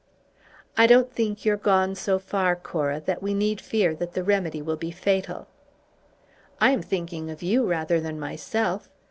"I 0.77 0.87
don't 0.87 1.13
think 1.13 1.45
you're 1.45 1.57
gone 1.57 1.93
so 1.93 2.17
far, 2.17 2.55
Cora, 2.55 2.99
that 3.01 3.21
we 3.21 3.35
need 3.35 3.61
fear 3.61 3.93
that 3.93 4.13
the 4.13 4.23
remedy 4.23 4.59
will 4.59 4.75
be 4.75 4.89
fatal." 4.89 5.47
"I 6.59 6.71
am 6.71 6.81
thinking 6.81 7.29
of 7.29 7.43
you 7.43 7.67
rather 7.67 7.99
than 8.01 8.19
myself. 8.19 8.89